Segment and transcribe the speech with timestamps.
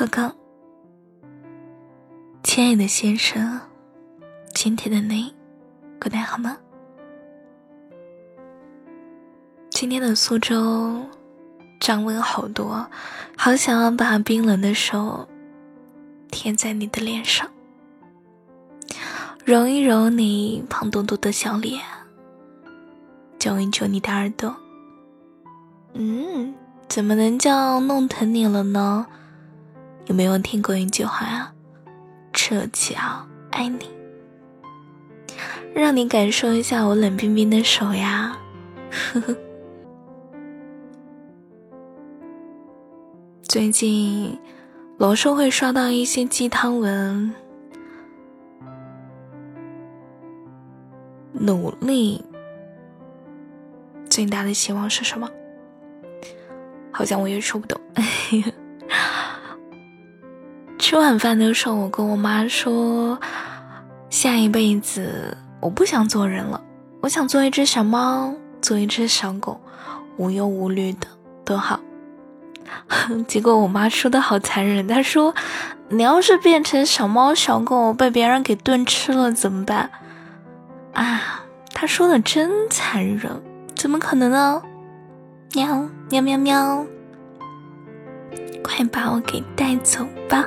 [0.00, 0.34] 哥哥，
[2.42, 3.60] 亲爱的先生，
[4.54, 5.34] 今天的你
[6.00, 6.56] 过得好吗？
[9.68, 11.02] 今天的苏州
[11.80, 12.86] 降温好多，
[13.36, 15.28] 好想要把冰冷的手
[16.30, 17.46] 贴在你的脸上，
[19.44, 21.78] 揉一揉你胖嘟嘟的小脸，
[23.38, 24.56] 揪一揪你的耳朵。
[25.92, 26.54] 嗯，
[26.88, 29.06] 怎么能叫弄疼你了呢？
[30.10, 31.54] 有没有听过一句话啊？
[32.32, 32.96] 这叫
[33.52, 33.88] 爱你，
[35.72, 38.36] 让你感受一下我冷冰冰的手呀。
[38.90, 39.36] 呵呵。
[43.44, 44.36] 最近
[44.98, 47.32] 老是会刷到一些鸡汤文，
[51.34, 52.20] 努力
[54.08, 55.30] 最大的希望是什么？
[56.90, 57.80] 好像我也说不懂。
[60.90, 63.16] 吃晚饭的时候，我跟我妈说
[64.10, 66.60] ：“下一辈子我不想做人了，
[67.00, 69.60] 我想做一只小猫，做一只小狗，
[70.16, 71.06] 无忧无虑的，
[71.44, 71.78] 多好。
[73.28, 75.32] ”结果我妈说的好残忍，她说
[75.90, 79.88] ：“你要是变成小猫小狗，被别人给炖吃了怎么办？”
[80.94, 83.30] 啊，她说的真残忍，
[83.76, 84.60] 怎么可能呢？
[85.54, 86.84] 喵喵喵喵，
[88.64, 90.44] 快把我给带走吧！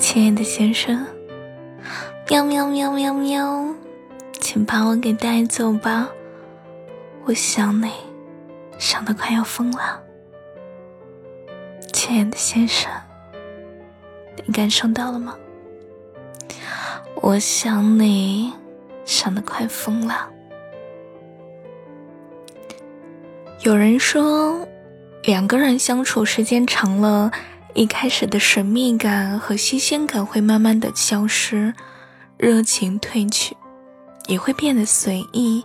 [0.00, 1.06] 亲爱的先生，
[2.28, 3.74] 喵喵喵喵喵，
[4.40, 6.08] 请把我给带走吧，
[7.26, 7.92] 我想你，
[8.78, 10.02] 想的快要疯了。
[11.92, 12.90] 亲爱的先生，
[14.44, 15.36] 你感受到了吗？
[17.16, 18.52] 我想你，
[19.04, 20.28] 想的快疯了。
[23.60, 24.66] 有人说，
[25.24, 27.30] 两个人相处时间长了。
[27.74, 31.72] 一开始的神秘感和新鲜感会慢慢的消失，
[32.36, 33.56] 热情褪去，
[34.26, 35.64] 也会变得随意。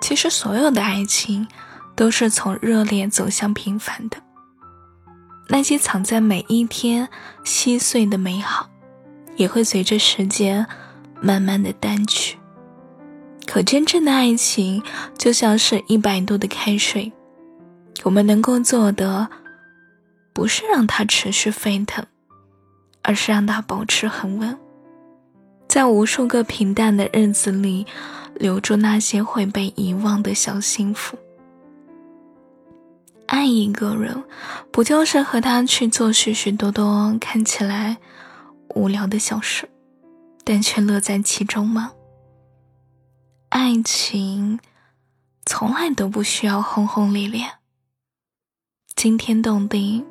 [0.00, 1.48] 其实，所有的爱情
[1.94, 4.18] 都是从热烈走向平凡的。
[5.48, 7.08] 那些藏在每一天
[7.42, 8.68] 细碎的美好，
[9.36, 10.66] 也会随着时间
[11.20, 12.38] 慢慢的淡去。
[13.46, 14.82] 可真正的爱情，
[15.16, 17.12] 就像是一百度的开水，
[18.04, 19.28] 我们能够做的。
[20.36, 22.04] 不是让它持续沸腾，
[23.00, 24.58] 而是让它保持恒温，
[25.66, 27.86] 在无数个平淡的日子里，
[28.34, 31.16] 留住那些会被遗忘的小幸福。
[33.24, 34.22] 爱一个人，
[34.70, 37.96] 不就是和他去做许许多多看起来
[38.74, 39.66] 无聊的小事，
[40.44, 41.92] 但却乐在其中吗？
[43.48, 44.60] 爱情
[45.46, 47.52] 从来都不需要轰轰烈烈，
[48.94, 50.04] 惊天动地。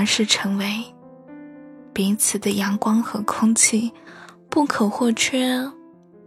[0.00, 0.82] 而是成为
[1.92, 3.92] 彼此的阳光和空气，
[4.48, 5.70] 不可或缺，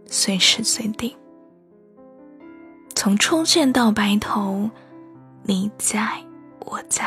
[0.06, 1.16] 随时随地。
[2.94, 4.70] 从初见到白头，
[5.42, 6.08] 你在
[6.60, 7.04] 我在，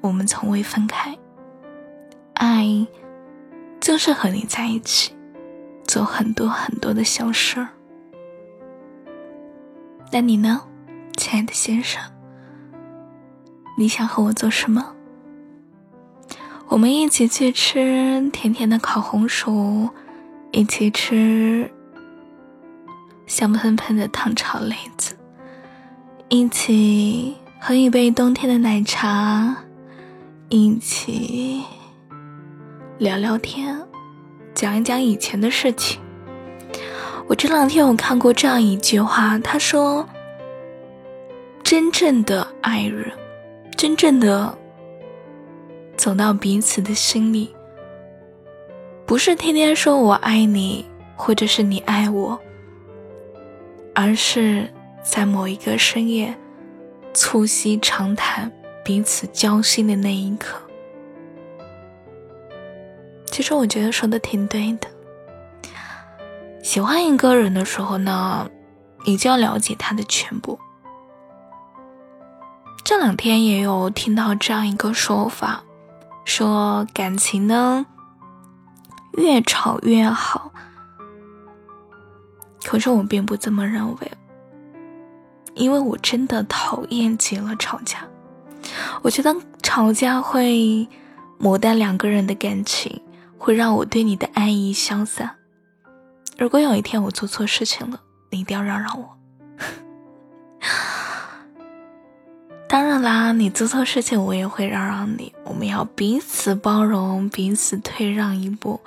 [0.00, 1.18] 我们从未分开。
[2.34, 2.86] 爱
[3.80, 5.12] 就是和你在一起，
[5.82, 7.68] 做很多很多的小事儿。
[10.12, 10.62] 那你呢，
[11.16, 12.00] 亲爱的先生？
[13.76, 14.94] 你想和我做什么？
[16.68, 19.88] 我们一起去吃甜甜的烤红薯，
[20.52, 21.68] 一起吃
[23.26, 25.16] 香喷喷的糖炒栗子，
[26.28, 29.56] 一起喝一杯冬天的奶茶，
[30.50, 31.62] 一起
[32.98, 33.80] 聊聊天，
[34.54, 35.98] 讲一讲以前的事情。
[37.26, 40.06] 我这两天我看过这样一句话，他说
[41.64, 43.10] ：“真正的爱人，
[43.74, 44.56] 真正的。”
[45.98, 47.52] 走到彼此的心里，
[49.04, 50.86] 不是天天说我爱你，
[51.16, 52.38] 或者是你爱我，
[53.96, 54.72] 而是
[55.02, 56.32] 在某一个深夜，
[57.12, 58.50] 促膝长谈，
[58.84, 60.56] 彼此交心的那一刻。
[63.26, 64.88] 其实我觉得说的挺对的。
[66.62, 68.48] 喜欢一个人的时候呢，
[69.04, 70.58] 你就要了解他的全部。
[72.84, 75.64] 这两天也有听到这样一个说法。
[76.38, 77.84] 说感情呢，
[79.14, 80.52] 越吵越好。
[82.62, 84.12] 可是我并不这么认为，
[85.56, 88.06] 因为我真的讨厌极了吵架。
[89.02, 90.86] 我觉得吵架会
[91.38, 93.02] 磨淡两个人的感情，
[93.36, 95.34] 会让我对你的爱意消散。
[96.38, 98.00] 如果有一天我做错事情了，
[98.30, 99.17] 你一定要让让我。
[102.68, 108.78] 当然啦，你做错事情我也会让让你，我们要彼此包容，彼此退让一步，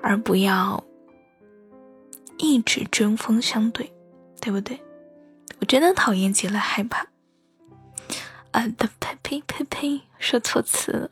[0.00, 0.82] 而不要
[2.38, 3.92] 一直针锋相对，
[4.40, 4.80] 对不对？
[5.60, 7.06] 我真的讨厌极了害怕。
[8.52, 8.64] 啊，
[9.02, 11.10] 呸呸呸呸，说错词了。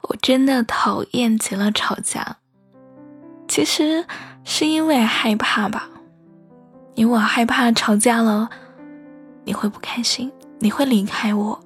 [0.00, 2.38] 我真的讨厌极了吵架，
[3.46, 4.06] 其实
[4.44, 5.90] 是因为害怕吧，
[6.94, 8.48] 因为我害怕吵架了
[9.44, 11.60] 你会不开心，你会离开我，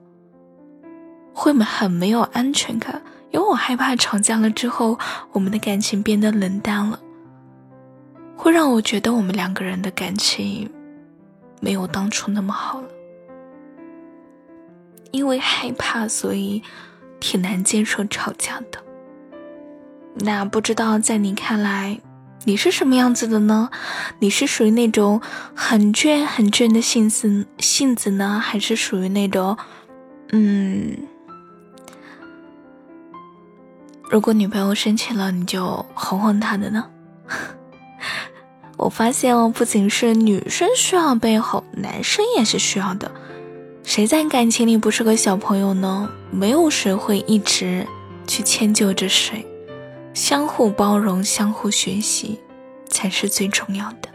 [1.32, 4.98] 会很没有安全感，因为我害怕吵架了之后
[5.32, 6.98] 我们的感情变得冷淡了，
[8.36, 10.70] 会让我觉得我们两个人的感情
[11.60, 12.88] 没有当初那么好了，
[15.10, 16.62] 因为害怕，所以。
[17.24, 18.82] 挺难接受吵架的，
[20.14, 22.00] 那不知道在你看来，
[22.44, 23.70] 你是什么样子的呢？
[24.18, 25.20] 你是属于那种
[25.54, 29.56] 很倔很倔的性子性子呢，还是属于那种，
[30.32, 30.96] 嗯，
[34.10, 36.84] 如果女朋友生气了，你就哄哄她的呢？
[38.76, 43.10] 我发现哦，不仅是女生需要被哄，男生也是需要的。
[43.84, 46.10] 谁在感情里不是个小朋友呢？
[46.32, 47.86] 没有谁会一直
[48.26, 49.46] 去迁就着谁，
[50.14, 52.40] 相互包容、相互学习
[52.88, 54.08] 才是最重要的。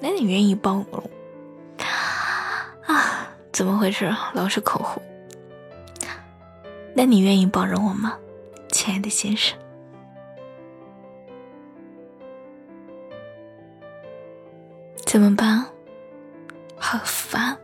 [0.00, 1.10] 那你愿意包容
[2.86, 3.28] 啊？
[3.52, 4.14] 怎么回事？
[4.32, 5.02] 老是口红。
[6.94, 8.16] 那你愿意包容我吗，
[8.70, 9.58] 亲爱的先生？
[15.04, 15.66] 怎么办？
[16.76, 17.56] 好烦。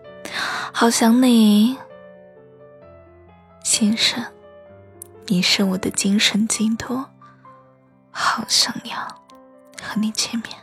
[0.73, 1.77] 好想你，
[3.63, 4.25] 先生，
[5.27, 7.05] 你是我的精神寄托，
[8.41, 8.97] 好想要
[9.83, 10.57] 和你见面，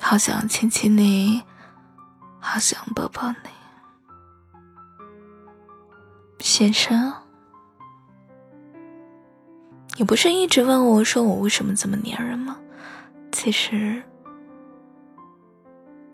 [0.00, 1.42] 好想亲亲你，
[2.38, 3.50] 好想抱抱你，
[6.38, 7.12] 先生，
[9.96, 12.56] 你不是一直问我说我为什么这么粘人吗？
[13.32, 14.00] 其实。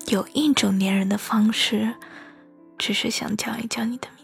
[0.06, 1.94] 有一种粘人的方式，
[2.78, 4.21] 只是想叫一叫你的名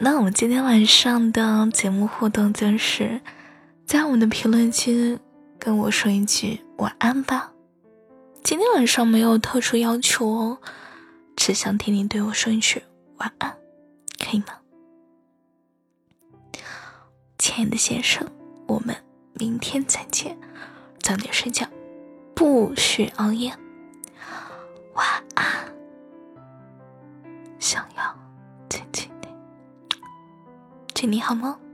[0.00, 3.20] 那我们今天晚上的节目互动就是，
[3.84, 5.18] 在我们的评论区
[5.58, 7.50] 跟我说一句晚安吧。
[8.44, 10.58] 今天晚上没有特殊要求哦，
[11.34, 12.80] 只想听你对我说一句
[13.16, 13.56] 晚安，
[14.24, 14.46] 可以吗？
[17.36, 18.24] 亲爱的先生，
[18.68, 18.94] 我们
[19.32, 20.38] 明天再见。
[21.02, 21.66] 早点睡觉，
[22.36, 23.52] 不许熬夜。
[31.00, 31.67] 祝你好吗。